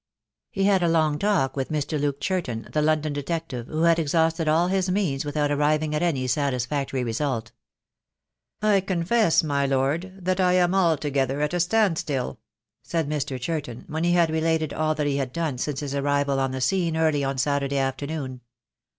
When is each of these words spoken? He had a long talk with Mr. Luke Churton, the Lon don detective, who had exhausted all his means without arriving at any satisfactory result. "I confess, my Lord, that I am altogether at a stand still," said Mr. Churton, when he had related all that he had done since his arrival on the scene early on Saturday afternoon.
He 0.49 0.63
had 0.63 0.81
a 0.81 0.87
long 0.87 1.19
talk 1.19 1.55
with 1.55 1.69
Mr. 1.69 2.01
Luke 2.01 2.19
Churton, 2.19 2.67
the 2.73 2.81
Lon 2.81 3.01
don 3.01 3.13
detective, 3.13 3.67
who 3.67 3.83
had 3.83 3.99
exhausted 3.99 4.47
all 4.47 4.67
his 4.67 4.89
means 4.89 5.25
without 5.25 5.51
arriving 5.51 5.93
at 5.93 6.01
any 6.01 6.25
satisfactory 6.25 7.03
result. 7.03 7.51
"I 8.63 8.81
confess, 8.81 9.43
my 9.43 9.67
Lord, 9.67 10.11
that 10.25 10.39
I 10.39 10.53
am 10.53 10.73
altogether 10.73 11.39
at 11.41 11.53
a 11.53 11.59
stand 11.59 11.99
still," 11.99 12.39
said 12.81 13.07
Mr. 13.07 13.39
Churton, 13.39 13.83
when 13.85 14.03
he 14.03 14.13
had 14.13 14.31
related 14.31 14.73
all 14.73 14.95
that 14.95 15.05
he 15.05 15.17
had 15.17 15.31
done 15.31 15.59
since 15.59 15.81
his 15.81 15.93
arrival 15.93 16.39
on 16.39 16.49
the 16.49 16.61
scene 16.61 16.97
early 16.97 17.23
on 17.23 17.37
Saturday 17.37 17.77
afternoon. 17.77 18.41